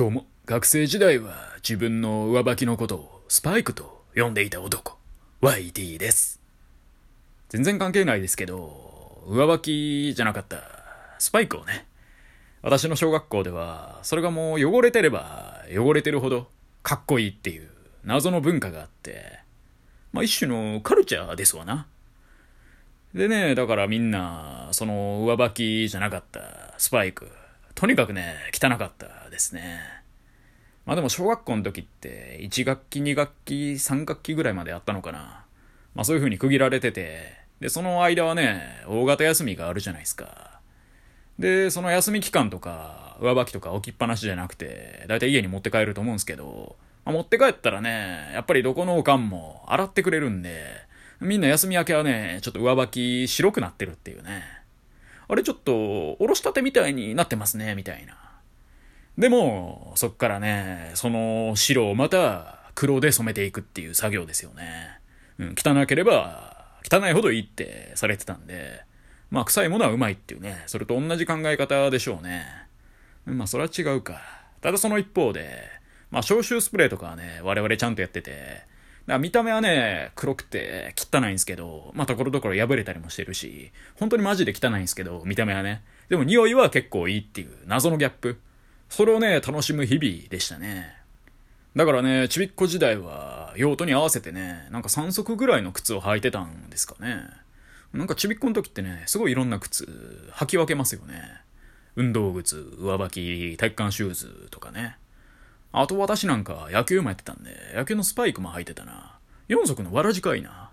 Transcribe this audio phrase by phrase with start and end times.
[0.00, 4.96] どうも、学生時代は自分の上履きのことをスパイクと呼んでいた男、
[5.42, 6.40] YT です。
[7.50, 9.60] 全然関係ないですけど、上履
[10.12, 10.62] きじゃなかった
[11.18, 11.86] スパイクをね、
[12.62, 16.48] 私の小学校では、それがもう汚れてれば汚れてるほど
[16.82, 17.68] かっこいいっていう
[18.02, 19.40] 謎の文化があって、
[20.14, 21.86] まあ一種のカルチャーですわな。
[23.12, 27.30] でね、だからみんな、その上履きじゃなかったスパイク、
[27.80, 29.80] とにかくね、汚かったですね。
[30.84, 35.46] まあでも小学校の時って、1学期、2学期、3学期ぐらいまであったのかな。
[35.94, 40.60] まあそういう風に区切られてて、で、その間はね、大型休みがあるじゃないですか。
[41.38, 46.76] で、その休み期間とか、上履きとか置きっぱなしじゃなくて、だいたい家に持って帰ると思うんですけど、
[47.06, 50.66] まあ、持って帰ったらね、やっぱりどこのおかんも洗ってくれるんで、
[51.18, 54.59] みんな休み明けはね、ちょっと上履き白くなってるっていうね。
[55.30, 58.16] あれちょっと、おろしたてみたいになってますね、みたいな。
[59.16, 64.98] でも、そっからね、その白をまた黒で染めていくっていう作業ですよね。
[65.38, 68.82] うん、汚ければ、汚いほどいいってされてたんで、
[69.30, 72.44] まあ臭いものはうまいっていうね、それと同じ考え方でしょうね。
[73.24, 74.20] まあそれは違うか。
[74.60, 75.64] ただその一方で、
[76.10, 78.62] まあ消臭スプレーとかはね、我々ちゃんとやってて、
[79.10, 85.82] だから見た目はね、黒くて汚いんですけど、まあところどころ破れたりもしてるし、本当にマジで汚いんですけど、見た目はね。
[86.08, 88.38] でも匂いは結構いいっていう謎のギャップ。
[88.88, 90.94] それをね、楽しむ日々でしたね。
[91.74, 97.24] だからね、ちびっこ時代は、用途に合わせてね、なんか3足ぐらいの靴を履いてたんですかね。
[97.92, 101.20] なんかちびっこの時ってね、すごいいろんな靴履き分けますよね。
[101.96, 104.98] 運動靴、上履き、体育館シューズとかね。
[105.72, 109.18] あと私なんか野球もやってたんで、野球のスパイクも履いてたな。
[109.48, 110.70] 4足のわらじかいな。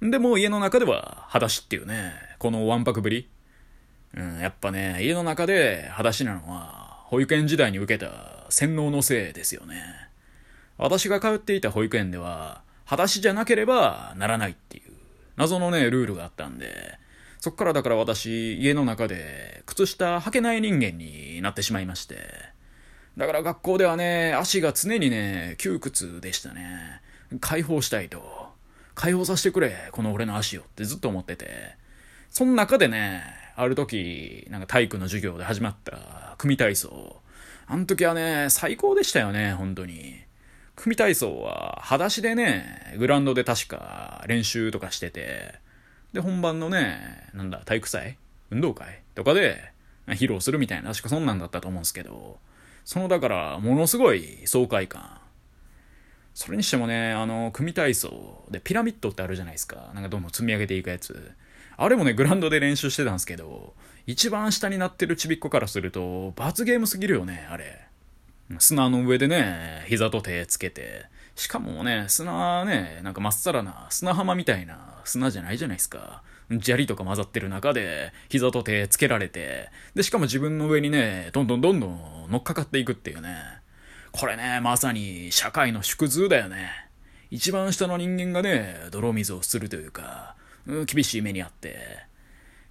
[0.00, 3.28] でも家の中では裸足っていうね、このわんぱくぶり。
[4.16, 9.82] うん、やっぱね、家の中で裸足なのは、保育園時代に受けた洗脳のせいですよね。
[10.78, 14.92] 私が通っていた保育園では、裸足じゃなければならないっていう、
[15.36, 16.98] 謎のね、ルールがあったんで、
[17.40, 22.53] そっからだから私、家の中で、靴下履けない人間になってしまいまして、
[23.16, 27.00] だから学校ではね、足が常にね、窮屈でしたね。
[27.40, 28.52] 解放したいと。
[28.94, 31.76] 解放させてくれ、この俺の足をってずっと思ってて。
[32.30, 33.22] その中でね、
[33.56, 37.20] ある時、なんか体育の授業で始まった組体操。
[37.66, 40.20] あの時はね、最高でしたよね、本当に。
[40.74, 45.54] 組体操は、裸足でね、グラウンドで確か練習とかしてて、
[46.12, 48.18] で、本番のね、なんだ、体育祭？
[48.50, 49.02] 運動会？
[49.14, 49.72] とかで、
[50.08, 52.38] 披露するみたいな、確かそんなんだったと思うんですけど、
[52.84, 55.20] その、だから、ものすごい爽快感。
[56.34, 59.90] それにしてもね、あの、組体操でピラミッドってあるじゃないですか。
[59.94, 61.32] なんかどんどん積み上げていくやつ。
[61.76, 63.74] あれもね、グラウンドで練習してたんですけど、
[64.06, 67.86] 一番下になってるちびっこからすると、罰ゲームすぎるよね、あれ。
[68.58, 71.06] 砂の上でね、膝と手つけて、
[71.36, 76.22] しかもね、砂ね、なんかまっさらな砂浜みたいな砂じゃないじゃないですか。
[76.62, 83.36] 砂利とか混ざってる中で、膝と手つけられて、で、しかも自分の上にね、どんどんどんどん乗っかかっていくっていうね。
[84.12, 86.70] これね、まさに社会の縮図だよね。
[87.30, 90.36] 一番下の人間がね、泥水をするというか、
[90.86, 92.06] 厳しい目にあって。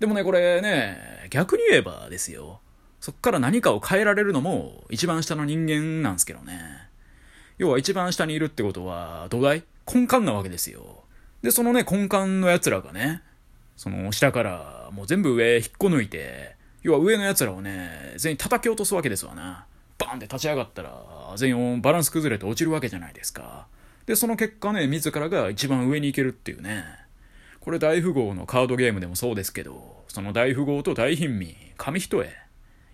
[0.00, 2.60] でもね、これね、逆に言えばですよ。
[3.00, 6.89] そっから何かを変えられるのも一番下の人間なんですけどね。
[7.60, 9.64] 要は一番下にいるってことは土台？
[9.86, 11.04] 根幹なわけですよ。
[11.42, 13.20] で、そのね、根幹の奴らがね、
[13.76, 19.66] その下からもう全部上引っこ抜いて、要は上の奴らをね、全員叩き落とすわけですわな。
[19.98, 23.66] バーンって立ち上がったら、全員バランス崩れて落ちるわけじゃないですか。
[24.06, 26.82] で、その結果ね、自らが一番上に行けるっていうね。
[27.60, 32.26] これ大富豪のカードゲームでもそうですけど、その大富豪と大貧民、紙一重。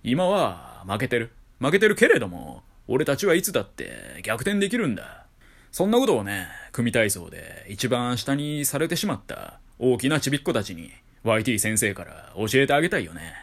[0.02, 1.30] 今は負けてる。
[1.60, 5.26] 負けてるけれども、俺たちはいつだって逆転できるんだ。
[5.72, 10.90] そんなことをね、組体操で一番下にされてしまった大きなちびっ子たちに
[11.24, 13.34] YT 先生から教えてあげたいよね。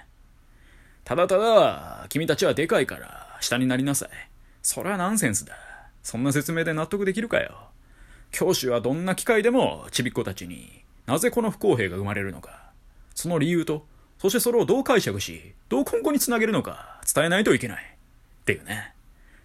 [1.03, 4.09] ただただ、君たちはでかいから下になりなさい。
[4.61, 5.53] それはナンセンスだ。
[6.01, 7.69] そんな説明で納得できるかよ。
[8.31, 12.71] 教師はどんな機会でもちびっ子たちになぜこの不公平が生まれるのか。
[13.13, 13.85] その理由と、
[14.17, 17.83] そしてそれをどう解釈し、どう今後につなげるのか伝えないといけない。
[17.83, 18.93] っていうね。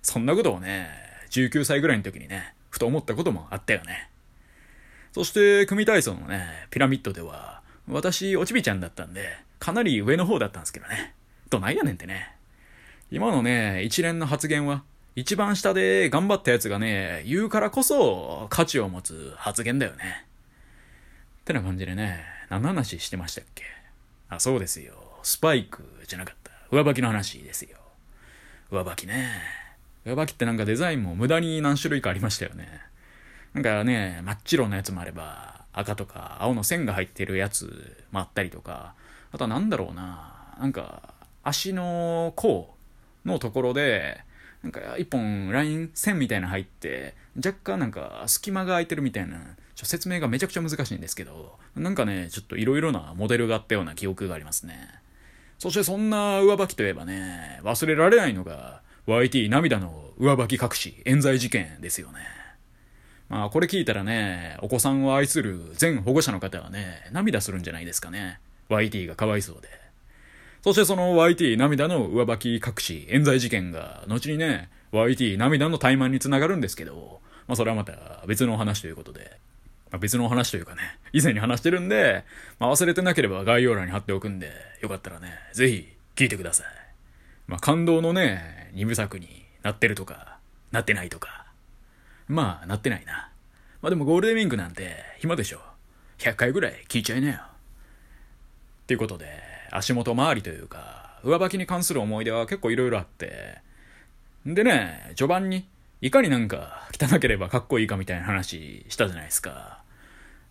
[0.02, 0.88] そんなことをね、
[1.30, 4.08] 19歳ぐらいの時にね、ふと思ったこともあったよね。
[5.12, 11.14] そして、組体操のね、ピラミッドでは、私、おちびちゃんだったんで、かなり上の方だったんですけどね。
[11.50, 12.32] どないやねんってね。
[13.10, 14.84] 今のね、一連の発言は、
[15.16, 20.26] 一番下で頑張ったやつがね、言うからこそ価値を持つ発言だよね。
[21.40, 23.64] ってな感じでね、何の話してましたっけ？
[24.28, 25.18] あ、そうですよ。
[25.24, 26.52] スパイクじゃなかった。
[26.70, 27.78] 上履きの話ですよ。
[28.70, 29.30] 上履きね。
[30.08, 32.66] 上履きってなんかデザインも無駄に何種類かありましたよね。
[33.52, 38.94] なんかね、真っ白なやつもあれば、赤とか青の線が入ってるやつもあったりとか、
[39.32, 41.14] あとはなんだろうな、なんか
[41.44, 42.74] 足の甲
[43.24, 44.20] のところで、
[44.62, 49.38] なんか一本ライン線みたいな入って、若干なんか隙間が空いてるみたいな、
[49.74, 54.88] ちょ説明がめちゃくちゃ難しいんですけど、なんかね、ちょっといろいろなモデルがあったような記憶がありますね。
[55.58, 62.18] そしてそんな上履きといえばね、忘れられないのが、YT 涙の上履き隠し冤罪事件ですよね。
[63.30, 68.38] まあこれ聞いたらね、お子さんを愛する全保護者の方はね、涙するんじゃないですかね。
[68.68, 69.68] YT がかわいそうで。
[70.60, 79.38] そしてその YT 涙の上履き隠し冤罪事件が、後にね、YT 涙の怠慢につながるんですけど、まあそれはまた別のお話ということで。
[79.90, 80.82] まあ、別のお話というかね、
[81.14, 82.24] 以前に話してるんで、
[82.58, 84.52] まあ忘れてなければ概要欄に貼っておくんで、
[84.82, 86.87] よかったらね、ぜひ聞いてください。
[87.48, 90.38] まあ感動のね、二部作になってるとか、
[90.70, 91.46] なってないとか。
[92.28, 93.30] まあ、なってないな。
[93.80, 95.60] まあでもゴールデンウィンクなんて暇でしょ。
[96.18, 97.38] 100回ぐらい聞いちゃいなよ。
[97.40, 97.40] っ
[98.86, 99.26] ていうことで、
[99.70, 103.58] 足元周りというか、上履きに関する思い出は結構いろいろあって、
[104.44, 105.66] でね、序盤に、
[106.00, 109.82] いかになんか汚ければかっこいいかみたいな話したじゃないですか。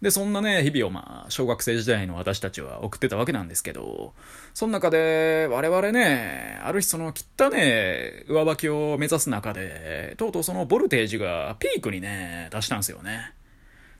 [0.02, 4.14] で、そんなね、日々をまあ、小学生時代の私たちは送ってたわけなんですけど、
[4.54, 13.34] その中で、我々ね、ある日その汚ね上履きを目指す中で、とうとうそのボルテージがピークにね、達したんですよね。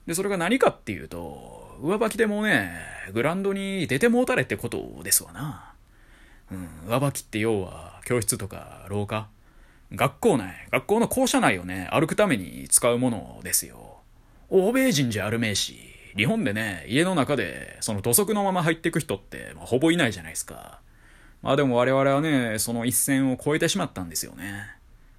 [0.06, 2.74] で、それが何かっていうと、上履きでもね、
[3.14, 5.74] グランドに出てもうたれってことですわな。
[6.52, 9.28] うん、上履きって要は、教室とか廊下、
[9.94, 13.98] 学校内、学校の校舎内をね、歩くために使うものですよ。
[14.50, 15.78] 欧米人じゃあるめえし、
[16.16, 20.80] 日本でね、家の中で、その土足のまま入っていく人って、まあ、ほぼいないじゃないですか。
[21.42, 24.66] まあでも我々はね、その一線を越えてしまったんですよね。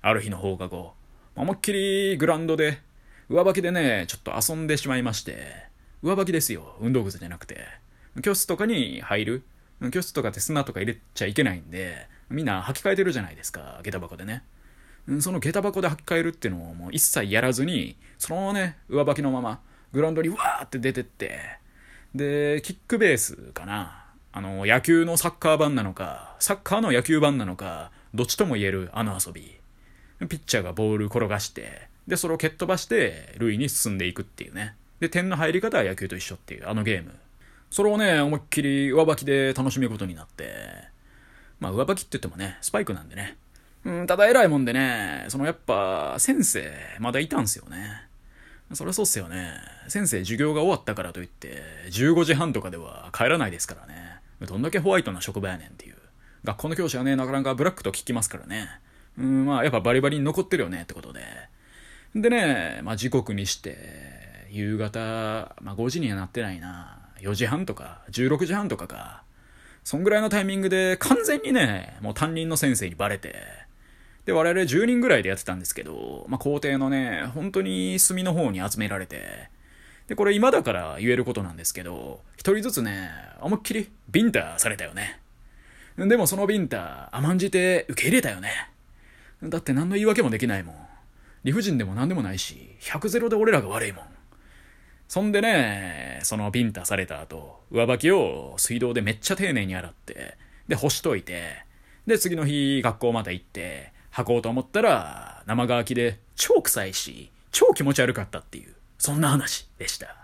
[0.01, 0.95] ある日の放課後、
[1.37, 2.81] 思いっきりグラウンドで、
[3.29, 5.69] 上履きでね、ちょっと遊んでしまいまして、
[6.03, 7.67] 上履きですよ、運動靴じゃなくて。
[8.23, 9.43] 教室とかに入る。
[9.93, 14.43] 教室とかって砂とか入れちゃいけないんで、みんな履き替えてるじゃないですか、下駄箱でね。
[15.21, 19.61] その下駄箱で履き替えるっていうのをもう一切やらずに、そのね、上履きのまま、
[19.93, 21.41] グラウンドにわーって出てって、
[22.15, 24.05] で、キックベースかな。
[24.33, 29.59] あの、野球のサッカー版なのか、サッカーの野球版なのか、どっちとも言えるあの遊び。
[30.29, 34.75] ピッチャーがボール転がして、で、それを蹴っ飛ばして、塁に進んでいくっていうね。
[35.01, 37.15] で、点の入り方は野球と一緒っていう、あのゲーム。
[37.71, 40.53] それをね、思いっきり上履きで楽しむことになって、
[41.61, 43.37] まあ上履きって言ってもね、スパイクなんでね、
[43.85, 48.09] うん、ただ偉いもんでね、そのやっぱ、先生、まだいたんすよね。
[48.75, 49.55] そりゃそうっすよね。
[49.89, 54.21] 先生、授業が終わったからといって、15時半とかでは帰らないですからね。
[54.47, 55.97] どんだけホワイトな職場やねんっていう。
[56.45, 58.69] 学校の教師はね、なかなかブラックと聞きますからね。
[59.19, 61.23] うん、まあ、やっぱバリバリに残ってるよねってことで。
[62.15, 63.77] でね、まあ時刻にして、
[64.51, 66.99] 夕方、まあ5時にはなってないな。
[67.21, 69.23] 4時半とか、16時半とかか。
[69.85, 73.35] そんぐらいのタイミングで完全にね、もう担任の先生にバレて、
[74.29, 79.49] で、我々10人ぐらいでやってたんですけど、まあ、校庭のね、本当に隅の方に集められて、
[80.07, 83.09] で、これ今だから言えることなんですけど、一人ずつね、
[83.41, 85.19] 思いっきりビンタされたよね。
[85.97, 88.51] でもそのビンタ、甘んじて受け入れたよね。
[89.43, 90.77] だって何の言い訳もできないもん。
[91.45, 94.05] 理不尽でも何でもないし、100ゼロで俺らが悪いもん。
[95.09, 100.37] そんでね、そのビンタされた後、上履きを水道でめっちゃ丁寧に洗って、
[100.69, 101.65] で、干しといて、
[102.07, 110.17] で、次の日学校まで行って、履こうと思ったら、生乾きで超臭いし、超気持ち悪かったっていう、そんな話でした。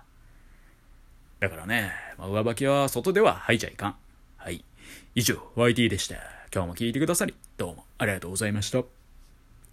[1.39, 3.97] だからね、まあ、上履きは外では履いちゃいかん。
[4.37, 4.65] はい。
[5.15, 6.17] 以上、YT でした。
[6.53, 9.04] 今日も聞いてくださり、どうもありがとうございました。